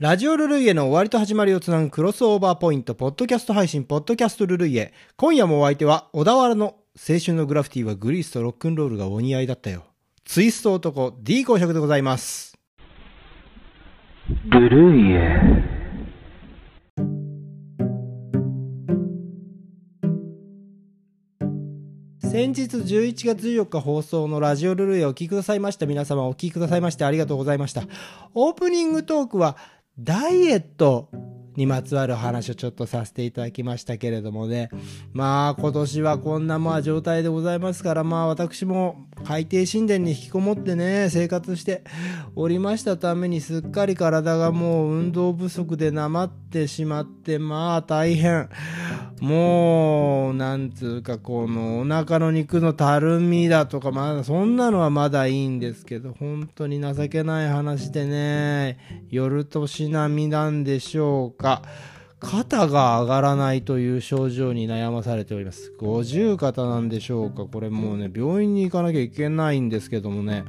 [0.00, 4.92] ラジオルルイエの終わりと始まりをつなぐクロスオーバーポイント、ポッドキャスト配信、ポッドキャストルルイエ。
[5.14, 9.84] 今夜もお相手は、小田原の青春のグラフィティはグリースとロックンロールがお似合いだったよ。
[10.24, 12.58] ツイスト男 D 公爵でございます。
[14.48, 15.84] ルルイエ。
[22.34, 27.84] 先日11月14日放送のラジオルルイエをお聞きくださいました皆様お聞きくださいましてありがとうございました。
[28.34, 29.56] オープニングトークは
[29.98, 31.08] ダイエット。
[31.56, 34.70] にまつわる話をちょっとさせていただきましたけれどもね。
[35.12, 41.84] まあ今年はこんなまあ状態でございますからまあ私も海底神殿に引きこもってね生活して
[42.34, 48.48] おりましたためにすっかり体がもう運動不足でなまってしまってまあ大変。
[49.20, 58.78] もう、なんつうか、このお腹の肉のたるみだとか、まだそんなのはまだいいんですけど、本当に情けない話でね、
[59.10, 61.43] 夜年並みなんでしょうか。
[62.20, 65.72] 肩が上がらないという症状に悩まされております。
[65.78, 67.44] 五十肩なんでしょうか。
[67.44, 70.44] これもうね、病院に行かなきゃいけないんですけどもね。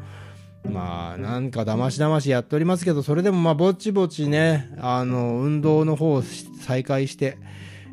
[0.71, 7.37] まあ、なんかだましだましやっておりますけど、それでもまあ、ぼちぼちね、あの、運動の方を再開して、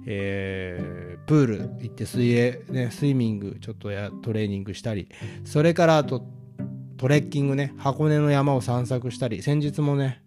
[0.06, 5.09] えー、プール行って水泳、ね、スイミングちょっとやトレーニングしたり、
[5.44, 6.25] それからあと
[6.97, 10.22] トレッキングね、箱根の山を散策したり、先日もね、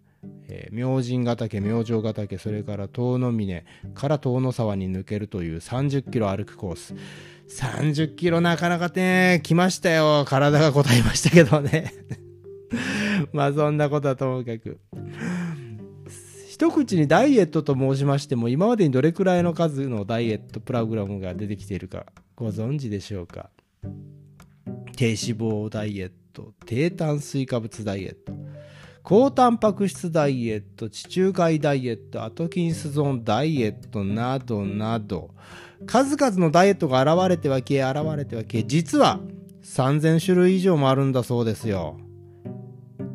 [0.48, 6.94] えー、明神ヶ岳、明星ヶ岳、それから遠野峰から遠野沢に抜けるという30キロ歩くコース。
[7.48, 10.24] 30キロなかなかね、来ましたよ。
[10.26, 11.92] 体が答えましたけどね。
[13.32, 14.78] まあそんなことはともかく。
[16.48, 23.50] 一口にダイエットと申しましても今までにどれくらいの数のダイエットプログラムが出てきているかご存知でしょうか？
[24.96, 28.45] 低脂肪ダイエット低炭水化物ダイエット
[29.08, 35.30] 高タンパク質ダイエット地中海ダイエットアトキンスゾーンダイエットなどなど
[35.86, 39.20] 数々のダイエットが現れては消え現れては消え実は
[39.62, 42.00] 3000種類以上もあるんだそうですよ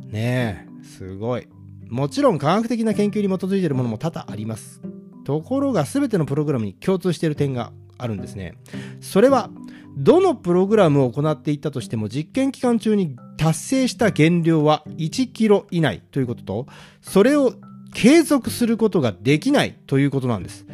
[0.08, 1.50] ねえすごい
[1.90, 4.80] もちろん科学的な研究に基づいているものも多々あります。
[5.26, 8.56] ところが全てのプログラムに共通している点があるんですね。
[9.02, 9.50] それは、
[9.98, 16.68] どのプログラムを行っていったとしても実験期間中に達成した減量は1キロ以内ということと、
[17.02, 17.54] それを
[17.94, 20.66] 継続することができないということなんです。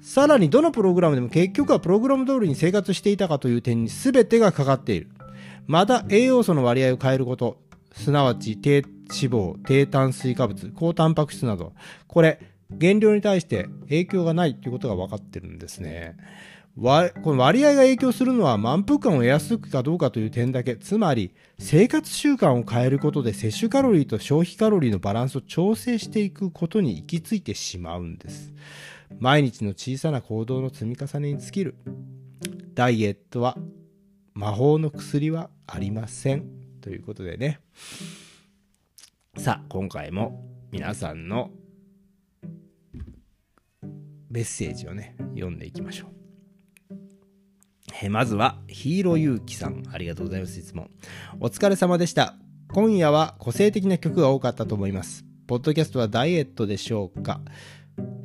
[0.00, 5.08] さらにどのプログラムでも結局はプログラム通りに生活していたかという点に全てがかかっている。
[5.66, 7.58] また栄養素の割合を変えること、
[7.92, 8.84] すなわち低脂
[9.28, 11.72] 肪、低炭水化物、高タンパク質など、
[12.06, 12.40] これ、
[12.70, 16.16] 減量に対して影響がないということが分かってるんですね。
[16.76, 28.52] わこの割合が影響するのは満腹感を得やすくかどうかという点だけ、つまり生活習慣を変えることで摂取カロリーと消費カロリーのバランスを調整していくことに行き着いてしまうんです。
[29.18, 31.74] 毎日の小さな行動の積み重ねに尽きる。
[32.74, 33.56] ダイエットは
[34.34, 36.46] 魔法の薬はありません。
[36.80, 37.60] ということでね。
[39.36, 41.50] さあ、今回も皆さんの
[44.30, 46.19] メッセージをね、読んでいきましょう。
[48.02, 49.82] えまずは、ヒーローユーキさん。
[49.92, 50.58] ありがとうございます。
[50.58, 50.88] いつも。
[51.38, 52.34] お疲れ様でした。
[52.72, 55.24] 今夜は個性的な曲が多かったと思います。
[55.46, 57.40] ポッドキャストはダイエットでしょうか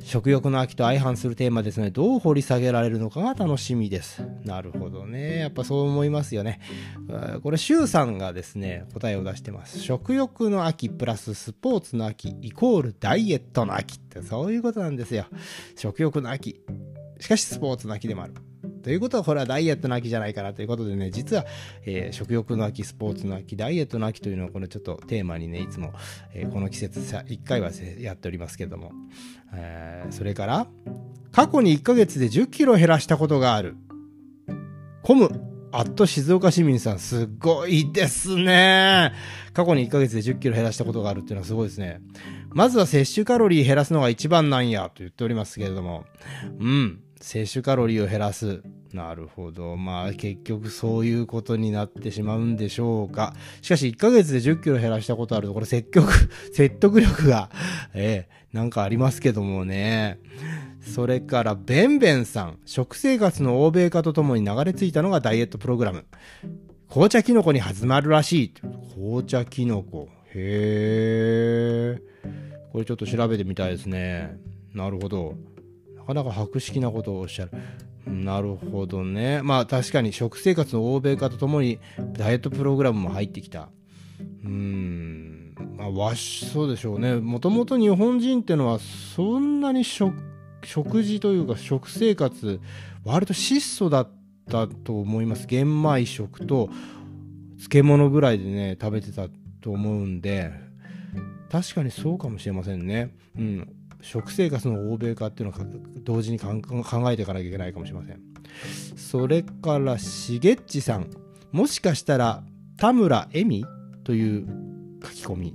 [0.00, 4.22] 食欲の秋と相反するテーマですので、どう掘り下げられるのかが楽しみです。
[4.44, 5.40] なるほどね。
[5.40, 6.60] やっぱそう思いますよね。
[7.42, 9.80] これ、シュウさんがですね、答えを出してます。
[9.80, 15.26] 食欲の秋プラススポーツの秋イコールダイエットの秋ってそういうことなんですよ。
[15.76, 16.62] 食欲の秋。
[17.18, 18.34] しかしスポーツの秋でもある。
[18.86, 21.44] ということは、これはダイエットの秋じゃないかなということでね、実は、
[21.84, 25.92] えー、食欲の秋、スポーツの秋、ダイエットの秋というのをこれちょっとテーマにね、いつも、
[26.32, 28.92] えー、この季節さ、1回はやっておりますけども、
[29.52, 30.68] えー、それから、
[31.32, 33.74] 過去に1ヶ月で10キロ減らしたことがある。
[35.02, 35.30] コム、
[35.72, 39.12] アット静岡市民さん、すごいですね。
[39.52, 42.00] 過去に1ヶ月で10キロ減らしたことがあるっていうのはすごいですね。
[42.50, 46.04] まずは摂取カロリー減らすのが一番なんやと言っておりますけれども、
[46.60, 47.00] うん。
[47.20, 48.62] 摂取カロリーを減らす。
[48.92, 49.76] なるほど。
[49.76, 53.34] まあ結局そういうことになってしまうんでしょうか。
[53.62, 56.10] しかし1ヶ月で10キロ減らしたことあると、これ積極、
[56.52, 57.50] 説得力が、
[57.94, 60.18] ええなんかありますけどもね。
[60.80, 62.58] それから、ベンベンさん。
[62.64, 66.06] 食生活の欧米化とともに流れ着いたのがダイエットプログラム。
[66.88, 68.54] 紅茶キノコに始まるらしい。
[68.94, 70.08] 紅茶キノコ。
[70.32, 72.02] へえ。
[72.72, 74.38] これちょっと調べてみたいですね。
[74.72, 75.34] なるほど。
[76.06, 77.50] かなか博識なことをおっしゃる。
[78.06, 79.42] なるほどね。
[79.42, 81.80] まあ確かに食生活の欧米化とともに
[82.12, 83.68] ダイエットプログラムも入ってきた。
[84.44, 85.36] うーん。
[85.76, 90.14] まあわしそうでしょうねもともと日本人ってのはそんなに食
[90.64, 92.60] 食事というか食生活
[93.04, 94.10] 割と質素だっ
[94.50, 96.70] たと思います玄米食と
[97.56, 99.28] 漬物ぐらいでね食べてた
[99.60, 100.50] と思うんで
[101.50, 105.66] 確かにそうかもしれませんねうん食生活の欧米化っていうのを
[106.02, 106.54] 同時に考
[107.10, 108.20] えていかなきゃいけないかもしれません
[108.96, 111.10] それからしげっちさん
[111.52, 112.42] もしかしたら
[112.76, 113.64] 田村恵美
[114.04, 114.46] という
[115.02, 115.54] 書き込み。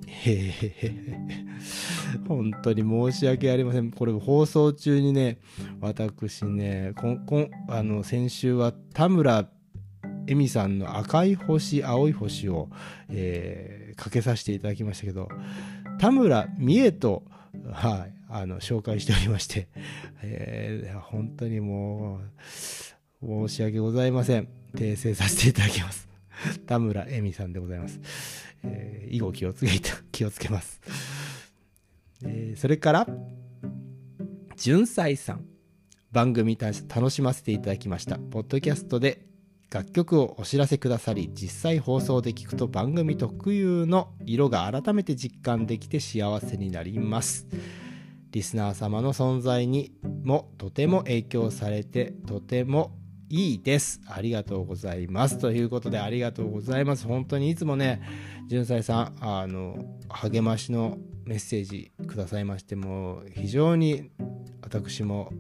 [2.28, 3.92] 本当に申し訳ありません。
[3.92, 5.40] これ放送中にね、
[5.80, 9.48] 私ね、こんこんあの先週は田村
[10.28, 12.70] 恵美さんの赤い星、青い星を、
[13.10, 15.30] えー、かけさせていただきましたけど、
[16.00, 17.24] 田村美恵と、
[17.72, 19.68] はい、あの、紹介しておりまして、
[20.24, 22.20] えー、本当にも
[23.22, 24.48] う、申し訳ございません。
[24.74, 26.08] 訂正させていただきます。
[26.66, 28.00] 田村恵美さんでございます。
[28.64, 29.72] えー、以後気をつけ、
[30.12, 30.82] 気をつけます。
[32.24, 33.08] えー、それから、
[34.56, 35.46] 純才さん。
[36.12, 38.18] 番組楽しませていただきました。
[38.18, 39.31] ポッドキャストで
[39.74, 47.48] 楽曲をお知らせくださり、実際放送で聞くと番組特有の色が改めて実感できて幸せになります。
[48.32, 49.94] リスナー様の存在に
[50.26, 52.98] もとても影響されて、とても
[53.30, 54.02] いいです。
[54.08, 55.38] ありがとうございます。
[55.38, 57.08] ということで、ありがとうございます。
[57.08, 58.02] 本当にいつもね、
[58.48, 64.10] 純才さん、あの、励ましのメッセージくださいまして、もう非常に
[64.62, 65.32] 私も、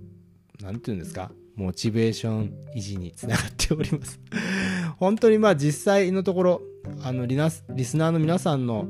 [0.61, 4.19] 何て言うんですか、モチベーション維持につながっております。
[4.97, 6.61] 本当にまあ実際のところ、
[7.01, 8.87] あのリナス、リスナーの皆さんの、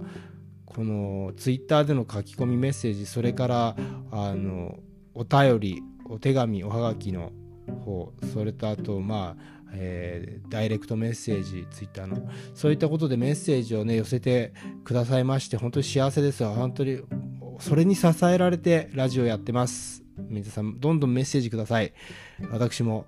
[0.66, 3.76] このツイッターでの書き込みメッセージ、それから、
[4.12, 4.80] あの、
[5.14, 7.32] お便り、お手紙、おはがきの
[7.86, 14.54] 方それとあとまあえー、ダイレクトメッセージ、ツイッターの、そういったことでメッセージをね、寄せて
[14.84, 16.52] くださいまして、本当に幸せですよ。
[16.52, 17.00] 本当に、
[17.62, 20.04] それに支えられてラジオやってます。
[20.18, 21.94] 皆さん、どんどんメッセージください。
[22.52, 23.06] 私も、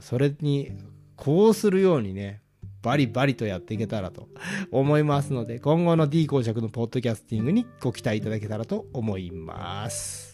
[0.00, 0.72] それに、
[1.16, 2.42] こうするようにね、
[2.82, 4.28] バリバリとやっていけたらと
[4.70, 10.27] 思いますので、今後の D 公爵のポッドキャスティングにご期待いただけたらと思います。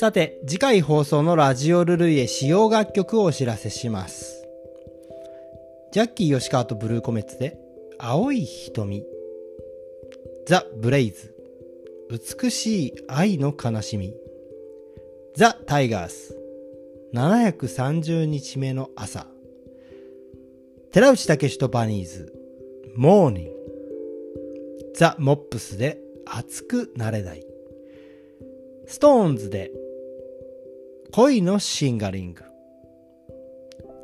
[0.00, 4.48] さて、次回放送のラジオルルイエ使用楽曲をお知らせします。
[5.92, 7.58] ジャッキー吉川とブルーコメッツで、
[7.98, 9.04] 青い瞳。
[10.46, 11.34] ザ・ブレイズ。
[12.08, 14.14] 美しい愛の悲しみ。
[15.36, 16.34] ザ・タイガース。
[17.12, 19.26] 730日目の朝。
[20.92, 22.32] 寺内タケシとバニーズ。
[22.96, 23.52] モーニング。
[24.94, 27.44] ザ・モップスで熱くなれない。
[28.86, 29.70] ストーンズで
[31.12, 32.44] 恋のシンガリング。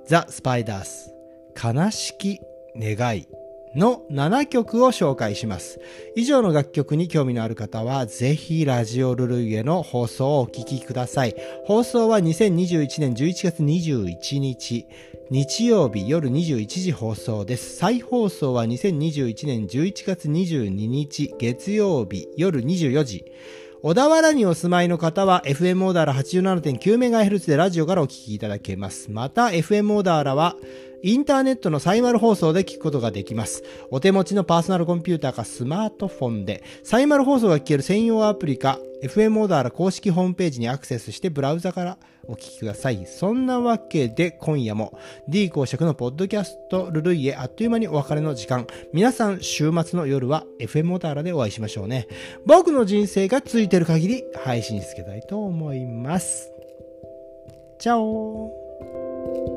[0.09, 1.15] ザ・スパイダース。
[1.55, 2.41] 悲しき
[2.77, 3.29] 願い。
[3.77, 5.79] の7曲を紹介します。
[6.17, 11.37] 以上の楽曲に興味のある方は、ぜひラジオルルイエの放送をお聴きください。
[11.67, 14.87] 放送は2021年11月21日、
[15.31, 17.77] 日曜日夜21時放送です。
[17.77, 23.25] 再放送は2021年11月22日、月曜日夜24時。
[23.83, 29.11] 小田原にお住まいの方は FM オーダーラ 87.9MHz でラジオからお聞きいただけます。
[29.11, 30.57] また FM オーダーラは
[31.03, 33.63] インターネットのサイマル放送で聞くことができます。
[33.91, 41.99] お手持ちのパーソナルコンピューターかスマートフォンで、サイマル放送が聞ける専用アプリか、FM オーダーラ公式ホームページにアクセスしてブラウザから
[42.29, 43.07] お聞きください。
[43.07, 44.99] そんなわけで今夜も
[45.29, 48.67] D 公爵のポッドキャストルルイエあっという間にお別れの時間。
[48.93, 52.09] 皆さん週末の夜は FM オーダーラでお会いしましょうね。
[52.47, 56.51] 僕の人生がついてる限り配信しつけたいと思います。
[57.79, 59.56] チャオ